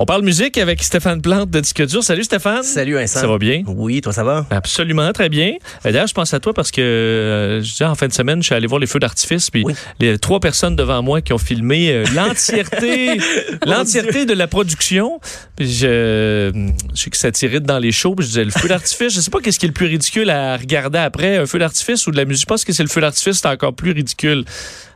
[0.00, 2.04] On parle musique avec Stéphane Plante de Disque Dur.
[2.04, 2.62] Salut Stéphane.
[2.62, 3.18] Salut Vincent.
[3.18, 3.64] Ça va bien?
[3.66, 4.46] Oui, toi ça va?
[4.48, 5.54] Absolument, très bien.
[5.84, 8.40] Euh, D'ailleurs, je pense à toi parce que euh, je disais, en fin de semaine,
[8.40, 9.74] je suis allé voir les feux d'artifice, puis Oui.
[9.98, 13.18] les trois personnes devant moi qui ont filmé euh, l'entièreté,
[13.66, 15.18] l'entièreté de la production.
[15.56, 16.52] Puis je,
[16.94, 18.14] je sais que ça t'irrite dans les shows.
[18.14, 20.30] Puis je disais, le feu d'artifice, je sais pas qu'est-ce qui est le plus ridicule
[20.30, 22.42] à regarder après, un feu d'artifice ou de la musique.
[22.42, 24.44] Je pense que c'est le feu d'artifice, c'est encore plus ridicule.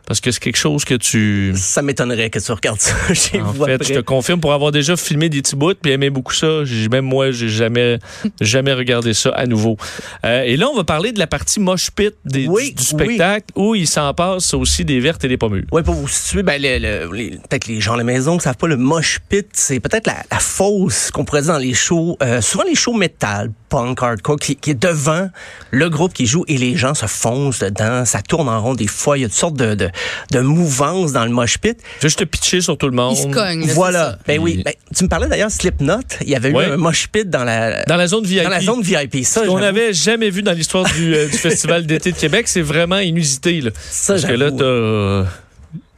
[0.07, 1.53] Parce que c'est quelque chose que tu...
[1.57, 3.87] Ça m'étonnerait que tu regardes ça chez En vous fait, après.
[3.89, 6.63] je te confirme pour avoir déjà filmé des petits bouts puis aimé beaucoup ça.
[6.91, 7.99] Même moi, j'ai jamais,
[8.41, 9.77] jamais regardé ça à nouveau.
[10.25, 13.47] Euh, et là, on va parler de la partie moche pit des- Oui, du, spectacle
[13.55, 15.65] où il s'en passe aussi des vertes et des pommures.
[15.73, 18.43] Oui, pour vous situer, ben, le- le- les- peut-être les gens à la maison qui
[18.45, 21.75] savent pas, le mosh pit, c'est peut-être la, la fosse qu'on pourrait dire dans les
[21.75, 25.31] shows, euh, souvent les shows métal, punk, hardcore, qui, qui est devant
[25.71, 28.87] le groupe qui joue et les gens se foncent dedans, ça tourne en rond des
[28.89, 29.91] fois, il y a toutes sortes de, de,
[30.31, 31.77] de mouvances dans le mosh pit.
[31.99, 33.17] Je vais juste te pitcher sur tout le monde.
[33.17, 33.61] Il se cogne.
[33.61, 33.99] là, c'est voilà.
[34.13, 34.19] ça.
[34.27, 34.63] Ben oui.
[34.65, 36.69] Ben, tu me parlais d'ailleurs Slipknot, il y avait Ouais.
[36.69, 38.43] eu un mosh pit dans la, Dans la zone VIP.
[38.45, 39.25] dans la zone VIP.
[39.25, 39.59] Ça, j'avoue.
[39.59, 43.61] n'avait jamais vu dans l'histoire du, euh, du Festival d'été de Québec, c'est vraiment inusité.
[43.61, 43.71] Là.
[43.91, 45.31] Ça, Parce que là, t'as...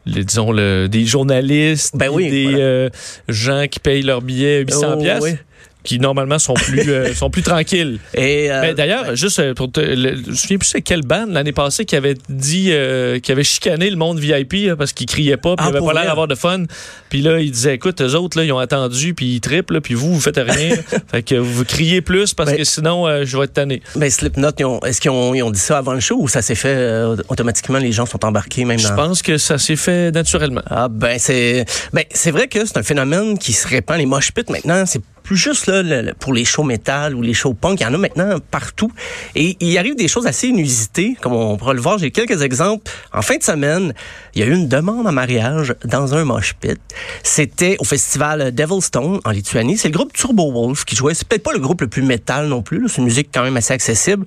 [0.06, 2.58] les, disons, le, des journalistes, Ben oui, des voilà.
[2.58, 2.88] euh,
[3.28, 5.36] gens qui payent leur billet 800 Oh, piastres, oui.
[5.84, 7.98] Qui normalement sont plus, euh, sont plus tranquilles.
[8.14, 11.30] Et, euh, D'ailleurs, juste euh, pour te, le- je me souviens plus c'est quelle bande
[11.30, 15.06] l'année passée qui avait dit, euh, qui avait chicané le monde VIP là, parce qu'ils
[15.06, 16.64] criaient pas, puis Ah, ils avaient pour pas l'air d'avoir de fun.
[17.10, 19.80] Puis là, ils disaient, écoute, eux autres là, ils ont attendu, puis ils trippent, là,
[19.80, 20.74] puis vous, vous faites rien.
[21.10, 23.82] fait que vous criez plus parce que sinon, je vais être tanné.
[23.94, 24.50] Ben, Slipknot,
[24.86, 27.78] est-ce qu'ils ont, ils ont dit ça avant le show ou ça s'est fait automatiquement,
[27.78, 28.96] les gens sont embarqués même Je dans...
[28.96, 30.62] pense que ça s'est fait naturellement.
[30.66, 34.32] Ah ben c'est ben c'est vrai que c'est un phénomène qui se répand les mosh
[34.32, 37.82] pits maintenant, c'est plus juste là, pour les shows métal ou les shows punk, il
[37.82, 38.92] y en a maintenant partout.
[39.34, 41.98] Et il arrive des choses assez inusitées, comme on pourra le voir.
[41.98, 42.92] J'ai quelques exemples.
[43.12, 43.94] En fin de semaine,
[44.34, 46.78] il y a eu une demande en mariage dans un mosh pit.
[47.22, 49.78] C'était au festival Devilstone en Lituanie.
[49.78, 51.14] C'est le groupe Turbo Wolf qui jouait.
[51.14, 52.86] C'est peut-être pas le groupe le plus métal non plus.
[52.88, 54.26] C'est une musique quand même assez accessible.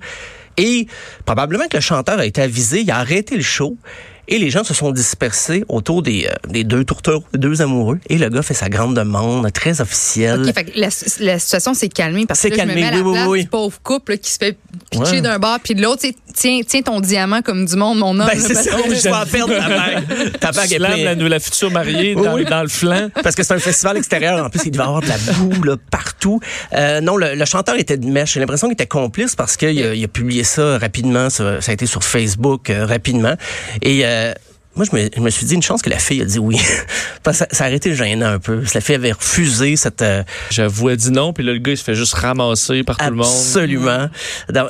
[0.56, 0.88] Et
[1.24, 3.78] probablement que le chanteur a été avisé, il a arrêté le show.
[4.28, 7.98] Et les gens se sont dispersés autour des, euh, des deux tourtereaux, des deux amoureux.
[8.08, 10.42] Et le gars fait sa grande demande, très officielle.
[10.46, 10.88] OK, fait que la,
[11.20, 13.02] la situation s'est calmée parce que C'est là, je me calmé, mets à la oui,
[13.06, 13.42] oui, place oui.
[13.44, 14.56] du pauvre couple là, qui se fait
[14.90, 15.20] pitcher Ouais.
[15.22, 16.02] d'un bord puis de l'autre.
[16.02, 18.28] Tu sais, Tiens, tiens ton diamant comme du monde, mon homme.
[18.32, 20.38] Ben, c'est ça, je vais en perdre ta bague.
[20.38, 21.18] Ta bague est pleine.
[21.18, 22.44] la, la future mariée dans, oui.
[22.44, 23.08] dans le flanc.
[23.24, 24.44] Parce que c'est un festival extérieur.
[24.44, 26.38] En plus, il devait y avoir de la boue là, partout.
[26.74, 28.34] Euh, non, le, le chanteur était de mèche.
[28.34, 31.28] J'ai l'impression qu'il était complice parce qu'il a, il a publié ça rapidement.
[31.28, 33.34] Ça, ça a été sur Facebook euh, rapidement.
[33.82, 34.34] Et euh,
[34.78, 36.56] moi, je me, je me suis dit une chance que la fille a dit oui.
[37.22, 38.62] parce que ça, ça a été gênant un peu.
[38.74, 40.00] La fille avait refusé cette...
[40.02, 42.96] euh, J'avoue, elle dit non, puis là, le gars, il se fait juste ramasser par
[42.96, 43.26] tout le monde.
[43.26, 44.08] Absolument.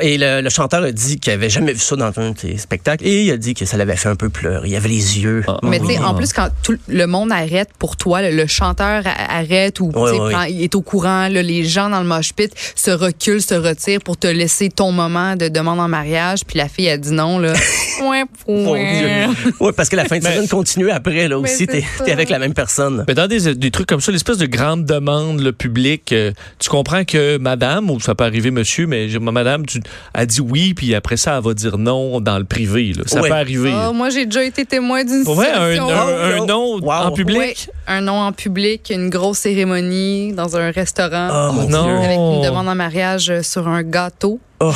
[0.00, 2.56] Et le, le chanteur a dit qu'il avait jamais vu ça dans un de ses
[2.56, 4.68] spectacles et il a dit que ça l'avait fait un peu pleurer.
[4.68, 5.44] Il avait les yeux.
[5.46, 5.58] Ah.
[5.62, 6.04] Mais tu sais, Oui.
[6.04, 9.98] en plus, quand tout le monde arrête pour toi, le, le chanteur arrête ou tu
[9.98, 10.32] Ouais, sais, ouais.
[10.32, 13.54] prend- il est au courant, là, les gens dans le mosh pit se reculent, se
[13.54, 17.12] retirent pour te laisser ton moment de demande en mariage, puis la fille a dit
[17.12, 17.52] non, là.
[18.02, 19.28] ouais, ouais.
[19.34, 19.52] Dieu.
[19.60, 21.66] Ouais, parce que la fin de Mais- semaine continue après, là aussi.
[21.66, 23.04] T'es t'es avec la même personne.
[23.06, 26.68] Mais dans des, des trucs comme ça, l'espèce de grande demande le public, euh, tu
[26.70, 29.80] comprends que madame, ou ça peut arriver monsieur, mais madame, tu
[30.14, 32.92] a dit oui, puis après ça, elle va dire non dans le privé.
[32.96, 33.02] là.
[33.06, 33.28] Ça Ouais.
[33.28, 33.72] peut arriver.
[33.74, 35.88] Ah, moi, j'ai déjà été témoin d'une Pour vrai, un, situation.
[35.90, 36.90] un- un non wow.
[36.90, 37.38] en public?
[37.38, 37.54] Ouais,
[37.86, 41.50] un nom en public, une grosse cérémonie dans un restaurant.
[41.52, 41.84] Oh, non.
[41.84, 41.96] Dieu.
[41.96, 44.40] Avec une demande en mariage euh, sur un gâteau.
[44.60, 44.72] Oh,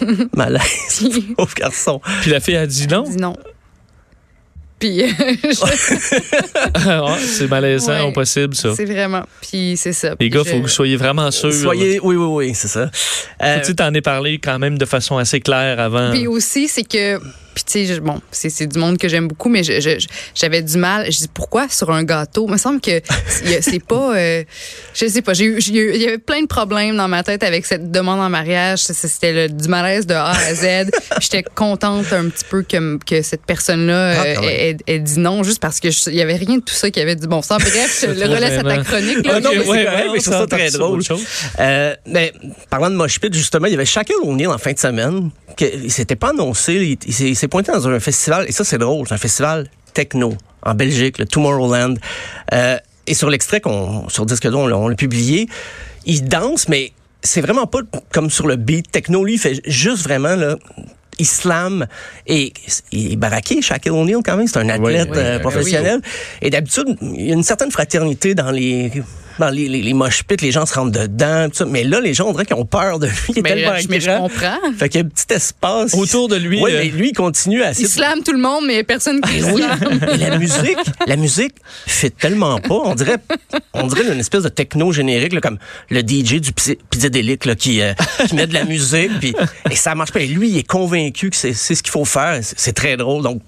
[0.36, 1.08] malaise.
[1.36, 2.00] Pauvre garçon.
[2.22, 3.02] Puis la fille a dit non?
[3.04, 3.34] Dis non.
[4.82, 5.06] Puis euh,
[5.44, 8.00] je- c'est malaisant Ouais.
[8.00, 8.74] au possible, ça.
[8.74, 9.22] c'est vraiment.
[9.40, 10.14] Puis c'est ça.
[10.18, 11.52] Les gars, je- faut que vous soyez vraiment sûrs.
[11.52, 12.90] Soyez, oui, oui, oui, c'est ça.
[13.42, 16.10] Euh, Tu t'en es parlé quand même de façon assez claire avant?
[16.10, 17.20] Puis aussi, c'est que.
[17.54, 20.06] Puis, tu sais, bon, c'est c'est du monde que j'aime beaucoup, mais je- je- je-
[20.34, 21.06] j'avais du mal.
[21.12, 22.46] Je dis, pourquoi sur un gâteau?
[22.48, 23.00] Il me semble que
[23.60, 24.16] c'est pas.
[24.16, 24.44] euh,
[24.94, 25.34] je sais pas.
[25.34, 28.28] j'ai eu- Il y avait plein de problèmes dans ma tête avec cette demande en
[28.30, 28.80] mariage.
[28.80, 30.90] C'était le- du malaise de A à Z.
[31.20, 34.44] J'étais contente un petit peu que, que cette personne-là Ah, euh, même.
[34.44, 37.00] ait, ait dit non, juste parce que il y avait rien de tout ça qui
[37.00, 37.58] avait du bon sens.
[37.62, 39.24] Bref, je le trop relaisse à ta chronique.
[39.26, 39.32] là.
[39.36, 41.02] Ah non, mais Ok, c'est ouais, correct, ouais, mais je trouve ça très drôle.
[41.02, 41.24] chose.
[41.60, 42.32] Euh, mais
[42.70, 45.30] parlant de mosh pit, justement, il y avait Shaquille O'Neal en fin de semaine.
[45.56, 46.96] Que, il s'était pas annoncé.
[47.06, 50.34] Il, il s'est- pointé dans un festival, et ça, c'est drôle, c'est un festival techno
[50.62, 51.96] en Belgique, le Tomorrowland.
[52.52, 55.48] Euh, et sur l'extrait qu'on, sur Disque on l'a- publié,
[56.06, 56.92] il danse, mais
[57.22, 57.80] c'est vraiment pas
[58.12, 59.24] comme sur le beat techno.
[59.24, 60.56] Lui, il fait juste vraiment, là,
[61.18, 61.86] il slam
[62.26, 62.52] et
[62.90, 65.42] il est baraqué, Shaquille O'Neal quand même, c'est un athlète oui, euh, oui.
[65.42, 66.00] professionnel.
[66.40, 68.90] Et d'habitude, il y a une certaine fraternité dans les
[69.38, 71.64] dans les, les, les mosh pits, les gens se rentrent dedans, tout ça.
[71.64, 73.14] Mais là, les gens, on dirait qu'ils ont peur de lui.
[73.30, 74.58] Il est Mais, tellement là, je- mais je comprends.
[74.78, 75.94] Fait qu'il y a un petit espace.
[75.94, 78.64] Autour de lui, Oui, euh, mais lui, il continue à Il slame tout le monde,
[78.66, 79.62] mais personne qui le oui,
[80.12, 80.76] et la musique,
[81.06, 81.54] la musique
[81.86, 82.74] fait tellement pas.
[82.84, 83.18] On dirait,
[83.74, 85.58] on dirait une espèce de techno générique, là, comme
[85.90, 87.92] le DJ du Pizz- Pizzadelic là, qui, euh,
[88.28, 89.34] qui met de la musique, puis
[89.70, 90.20] et ça marche pas.
[90.20, 92.38] Et lui, il est convaincu que c'est c'est ce qu'il faut faire.
[92.42, 93.22] C'est très drôle.
[93.22, 93.42] Donc,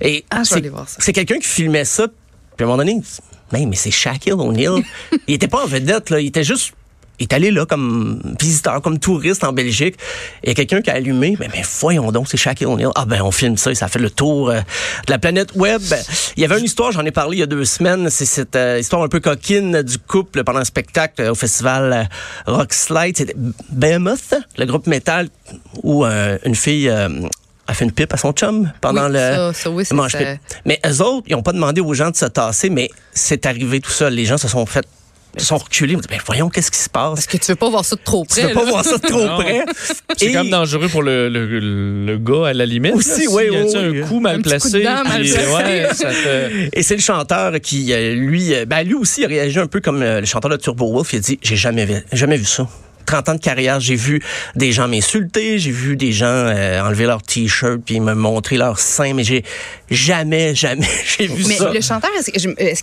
[0.00, 2.06] et Ah, c'est quelqu'un qui filmait ça.
[2.60, 3.08] Puis à un moment donné, il dit,
[3.52, 4.82] mais, mais c'est Shaquille O'Neal.
[5.26, 6.74] il était pas en vedette là, il était juste
[7.18, 9.96] il est allé là comme visiteur, comme touriste en Belgique.
[10.42, 11.36] Il y a quelqu'un qui a allumé.
[11.40, 12.90] Mais, mais voyons donc, c'est Shaquille O'Neal.
[12.96, 14.60] Ah ben, on filme ça et ça fait le tour euh,
[15.06, 15.80] de la planète web.
[16.36, 18.10] Il y avait une histoire, j'en ai parlé il y a deux semaines.
[18.10, 22.10] C'est cette euh, histoire un peu coquine du couple pendant un spectacle euh, au festival
[22.46, 23.16] Rock Slide.
[23.16, 23.36] C'était
[23.70, 25.30] Behemoth, le groupe métal,
[25.82, 26.92] où euh, une fille...
[27.70, 29.94] euh, a fait une pipe à son chum pendant Oui, le, ça, ça, oui, c'est
[29.94, 30.18] le mosh ça.
[30.18, 30.40] pit.
[30.64, 33.80] Mais eux autres, ils n'ont pas demandé aux gens de se tasser, mais c'est arrivé
[33.80, 34.14] tout seul.
[34.14, 34.86] Les gens se sont fait
[35.36, 35.92] se sont reculés.
[35.92, 37.14] Ils ont dit, ben voyons, qu'est-ce qui se passe?
[37.14, 38.48] Parce que tu veux pas voir ça de trop Tu près.
[38.48, 38.70] veux pas là.
[38.70, 39.36] voir ça de trop Non.
[39.38, 39.64] près.
[40.16, 41.60] C'est Et- quand même dangereux pour le, le,
[42.04, 42.94] le gars à la limite.
[42.96, 43.30] Aussi, là.
[43.30, 44.00] oui, S'il y a oui, un oui.
[44.08, 44.82] coup mal Un coup placé.
[44.82, 45.46] dent mal puis, placé.
[45.52, 49.28] ouais, ça te- Et c'est le chanteur qui, euh, lui, euh, ben, lui aussi a
[49.28, 51.12] réagi un peu comme euh, le chanteur de Turbo Wolf.
[51.12, 52.66] Il a dit, j'ai jamais vu, jamais vu ça.
[53.10, 54.22] 30 ans de carrière, j'ai vu
[54.54, 58.78] des gens m'insulter, j'ai vu des gens euh, enlever leur t-shirt puis me montrer leur
[58.78, 59.42] sein, mais j'ai
[59.90, 60.86] jamais, jamais,
[61.18, 61.72] j'ai vu Mais ça.
[61.72, 62.30] le chanteur, est-ce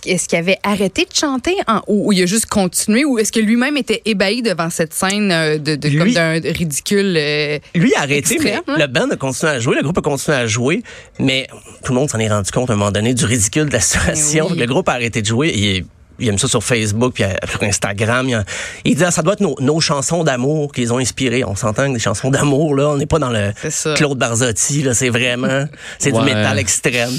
[0.04, 3.32] est-ce qu'il avait arrêté de chanter en- ou, ou il a juste continué ou est-ce
[3.32, 8.00] que lui-même était ébahi devant cette scène euh, de, comme d'un ridicule euh, Lui a
[8.00, 8.76] arrêté, Extrême, mais hein?
[8.78, 10.82] le band a continué à jouer, le groupe a continué à jouer,
[11.18, 11.46] mais
[11.84, 13.80] tout le monde s'en est rendu compte à un moment donné du ridicule de la
[13.80, 14.46] situation.
[14.48, 14.58] Ben oui.
[14.58, 15.52] Le groupe a arrêté de jouer.
[15.56, 15.84] Il,
[16.18, 18.28] il aime ça sur Facebook, puis euh, sur Instagram.
[18.28, 18.44] Il,
[18.84, 21.44] il dit, ah, ça doit être nos, nos chansons d'amour qui les ont inspirées.
[21.44, 23.52] On s'entend que des chansons d'amour, là, on n'est pas dans le.
[23.96, 25.66] Claude Barzotti, là, c'est vraiment,
[25.98, 26.18] c'est Ouais.
[26.20, 27.10] du métal extrême.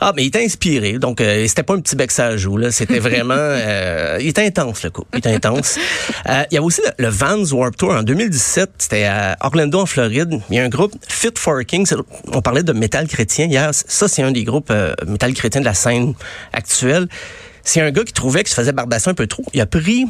[0.00, 2.70] Ah, mais il était inspiré, donc euh, c'était pas un petit bec ça joue, là,
[2.72, 5.78] c'était vraiment, euh, il était intense le coup, il était intense.
[6.28, 9.80] Euh, il y avait aussi le, le Vans Warp Tour en 2017, c'était à Orlando
[9.80, 10.40] en Floride.
[10.50, 11.96] Il y a un groupe Fit for a King, c'est-
[12.32, 15.66] on parlait de métal chrétien hier, ça c'est un des groupes euh, métal chrétien de
[15.66, 16.14] la scène
[16.52, 17.08] actuelle.
[17.64, 19.44] C'est un gars qui trouvait qu'il se faisait barbasser un peu trop.
[19.54, 20.06] Il a pris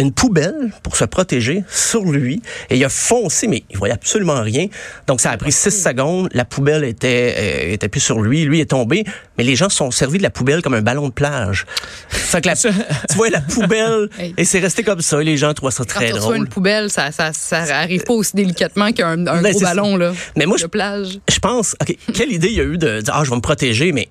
[0.00, 2.40] une poubelle pour se protéger sur lui
[2.70, 4.68] et il a foncé mais il voyait absolument rien.
[5.08, 6.28] Donc ça a pris six secondes.
[6.34, 8.44] La poubelle était euh, était plus sur lui.
[8.44, 9.02] Lui est tombé.
[9.36, 11.66] Mais les gens se sont servis de la poubelle comme un ballon de plage.
[12.08, 12.68] Fait que la, tu
[13.16, 15.20] vois la poubelle et c'est resté comme ça.
[15.20, 16.36] Les gens trouvaient ça très drôle.
[16.36, 20.12] une poubelle, ça, ça, ça arrive pas aussi délicatement qu'un un Ben, gros ballon là,
[20.36, 21.18] Mais moi, de je- plage.
[21.28, 23.40] je pense ok quelle idée il y a eu de dire ah je vais me
[23.40, 24.08] protéger mais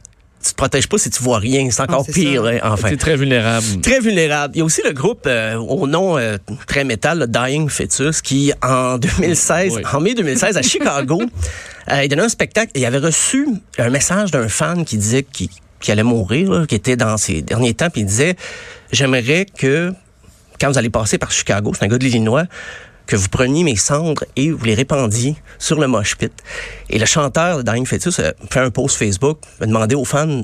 [0.47, 2.89] tu te protèges pas si tu vois rien c'est encore Ah, c'est pire hein, enfin
[2.89, 3.65] T'es très vulnérable.
[3.81, 4.53] Très vulnérable.
[4.55, 8.21] Il y a aussi le groupe euh, au nom euh, très métal, le Dying Fetus,
[8.21, 9.81] qui en 2016, Oui.
[9.93, 11.21] en mai 2016 à Chicago,
[11.91, 13.47] euh, il donnait un spectacle et il avait reçu
[13.77, 15.49] un message d'un fan qui disait qu'il
[15.91, 18.35] allait mourir, là, qui était dans ses derniers temps, puis il disait
[18.91, 19.93] j'aimerais que
[20.59, 22.45] quand vous allez passer par Chicago, c'est un gars de l'Illinois,
[23.07, 26.31] que vous preniez mes cendres et vous les répandiez sur le mosh pit.
[26.89, 30.43] Et le chanteur de Dying Fetus a fait un post Facebook, a demandé aux fans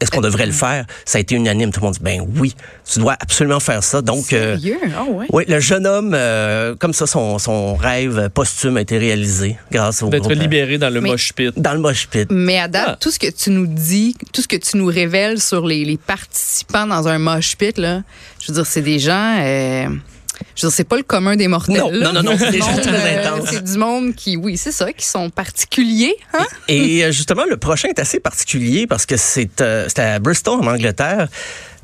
[0.00, 0.86] est-ce qu'on devrait le faire?
[1.04, 1.72] Ça a été unanime.
[1.72, 2.54] Tout le monde dit ben oui,
[2.90, 4.00] tu dois absolument faire ça.
[4.02, 4.78] Donc, euh, Sérieux?
[4.96, 5.26] Ah ouais?
[5.32, 10.02] oui, le jeune homme, euh, comme ça, son, son rêve posthume a été réalisé grâce
[10.02, 11.52] au D'être euh, libéré dans le Mais- mosh pit.
[11.58, 12.28] dans le mosh pit.
[12.30, 12.96] Mais à date, Ah.
[13.00, 15.96] tout ce que tu nous dis, tout ce que tu nous révèles sur les, les
[15.96, 18.02] participants dans un mosh pit, là,
[18.40, 19.36] je veux dire, c'est des gens.
[19.40, 19.86] euh,
[20.54, 21.76] je veux dire, c'est pas le commun des mortels.
[21.76, 23.48] Non, non, non, non, c'est des gens monde, très euh, intenses.
[23.50, 26.16] C'est du monde qui, oui, c'est ça, qui sont particuliers.
[26.34, 26.46] Hein?
[26.68, 30.60] Et euh, justement, le prochain est assez particulier parce que c'est euh, c'est à Bristol,
[30.60, 31.28] en Angleterre,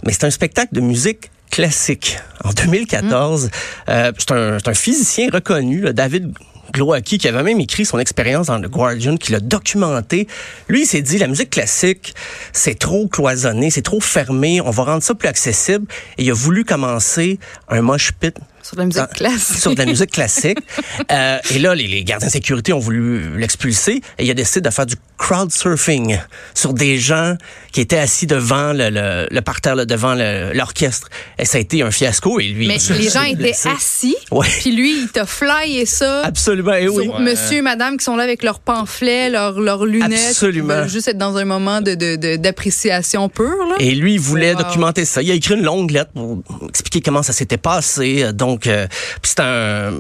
[0.04, 2.18] mais c'est un spectacle de musique classique.
[2.44, 3.50] En 2014,
[3.88, 6.32] euh, c'est un, un physicien reconnu, là, David
[6.72, 10.28] Glowacki, qui avait même écrit son expérience dans le Guardian, qui l'a documenté.
[10.68, 12.14] Lui, il s'est dit, la musique classique,
[12.52, 15.86] c'est trop cloisonné, c'est trop fermé, on va rendre ça plus accessible.
[16.18, 18.36] Et il a voulu commencer un mosh pit
[18.68, 19.58] Sur de la musique dans- classique.
[19.58, 20.58] Sur de la musique classique.
[21.10, 24.60] Euh, et là, les, les gardiens de sécurité ont voulu l'expulser et il a décidé
[24.60, 26.18] de faire du crowd surfing
[26.54, 27.36] sur des gens
[27.72, 30.14] qui étaient assis devant le, le, le parterre, là, devant
[30.52, 31.08] l'orchestre.
[31.38, 32.66] Et ça a été un fiasco et lui.
[32.66, 33.68] Mais les gens étaient blessé.
[33.70, 34.46] assis, Ouais.
[34.60, 36.22] puis lui, il t'a flyé ça.
[36.24, 37.04] Absolument, et oui.
[37.04, 40.12] sur monsieur et madame qui sont là avec leurs pamphlets, leurs, leurs lunettes.
[40.30, 40.86] Absolument.
[40.88, 43.66] Juste être dans un moment de, de, de- d'appréciation pure.
[43.70, 43.76] Là.
[43.78, 44.62] Et lui, il voulait Wow.
[44.64, 45.22] documenter ça.
[45.22, 48.32] Il a écrit une longue lettre pour expliquer comment ça s'était passé.
[48.32, 48.86] Donc, euh,
[49.22, 49.92] puis c'est un...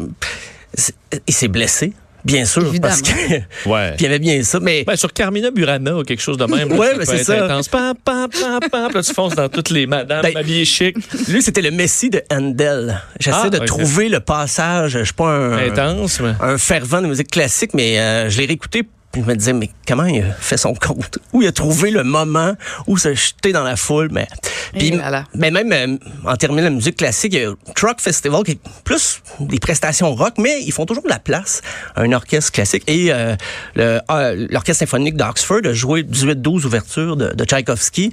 [1.26, 1.92] Il s'est blessé,
[2.24, 2.94] bien sûr, Évidemment.
[2.94, 3.14] parce que...
[3.68, 3.92] Ouais.
[3.96, 4.84] Puis il aimait bien ça, mais...
[4.84, 6.72] Ben, sur Carmina Burana ou quelque chose de même.
[6.72, 7.44] Ouais, ça mais peut c'est être ça.
[7.46, 7.68] intense.
[7.68, 8.92] Pam, pam, pam, pam.
[8.92, 10.96] Là, tu fonces dans toutes les madames Ben, habillées chic.
[11.28, 13.00] Lui, c'était le Messie de Handel.
[13.18, 14.92] J'essaie Ah, de trouver le passage.
[14.98, 16.32] Je suis pas un, Intense, mais.
[16.40, 19.70] un fervent de musique classique, mais euh, je l'ai réécouté Puis je me disais, mais
[19.86, 21.18] comment il a fait son compte?
[21.32, 22.52] Où il a trouvé le moment
[22.86, 24.08] où se jeter dans la foule?
[24.12, 24.26] Mais,
[24.72, 25.24] puis, Et voilà.
[25.34, 25.96] mais même euh,
[26.28, 30.14] en terminant la musique classique, il y a Truck Festival qui est plus des prestations
[30.14, 31.62] rock, mais ils font toujours de la place
[31.96, 32.84] à un orchestre classique.
[32.86, 33.34] Et euh,
[33.78, 38.12] euh, l'Orchestre symphonique d'Oxford a joué 18-12 ouvertures de, de Tchaïkovski.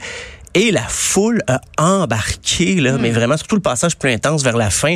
[0.54, 4.70] Et la foule a embarqué, là, mais vraiment, surtout le passage plus intense vers la
[4.70, 4.96] fin.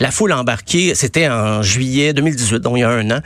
[0.00, 3.20] La foule a embarqué, c'était en juillet 2018, donc il y a un an.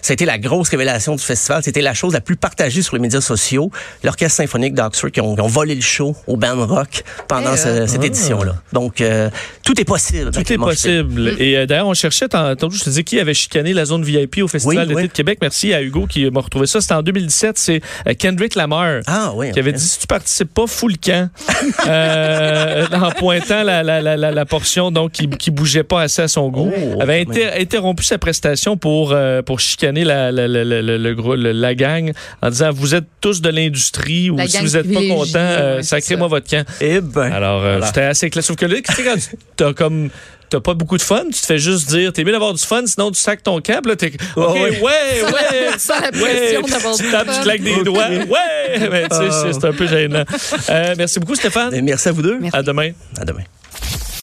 [0.00, 1.60] Ça a été la grosse révélation du festival.
[1.62, 3.70] C'était la chose la plus partagée sur les médias sociaux.
[4.04, 7.56] L'Orchestre symphonique d'Oxford qui ont, qui ont volé le show au band rock pendant Eh,
[7.56, 7.86] ce- euh.
[7.86, 8.54] cette édition-là.
[8.72, 9.28] Donc, euh,
[9.64, 10.30] tout est possible.
[10.30, 11.34] Tout est possible.
[11.38, 14.38] Et euh, d'ailleurs, on cherchait tantôt, je te disais qui avait chicané la zone VIP
[14.42, 15.08] au Festival Oui, d'été oui.
[15.08, 15.38] de Québec.
[15.42, 16.80] Merci à Hugo qui m'a retrouvé ça.
[16.80, 17.58] C'était en 2017.
[17.58, 17.80] C'est
[18.18, 19.00] Kendrick Lamar.
[19.08, 19.50] Ah oui.
[19.50, 21.28] qui avait dit si tu participes pas, fous le camp
[21.88, 26.17] euh, en pointant la, la, la, la, la portion donc qui, qui bougeait pas assez
[26.22, 26.70] à son goût.
[26.74, 30.82] Oh, avait quand inter- interrompu sa prestation pour euh, pour chicaner la, la, la, la,
[30.82, 34.58] la- le gros- le- la gang en disant vous êtes tous de l'industrie ou si
[34.58, 36.64] vous êtes pas content, euh, sacrez-moi votre camp.
[36.80, 37.32] Eh ben.
[37.32, 37.86] Alors euh, Voilà.
[37.86, 38.44] c'était assez clair.
[38.44, 40.10] Sauf que là, tu sais, quand tu- t'as comme
[40.50, 42.80] T'as pas beaucoup de fun, tu te fais juste dire, t'es mieux d'avoir du fun,
[42.86, 44.60] sinon tu sacs ton câble, là, t'es, OK, ouais.
[44.62, 48.08] ouais, ouais, la Ouais, d'avoir tu du claques des doigts.
[48.08, 48.88] Ouais!
[48.90, 50.24] Mais tu sais, c'est- c'est un peu gênant.
[50.70, 51.74] Euh, merci beaucoup, Stéphane.
[51.74, 52.38] Eh, Merci à vous deux.
[52.40, 52.56] Merci.
[52.56, 52.92] À demain.
[53.20, 53.42] À demain.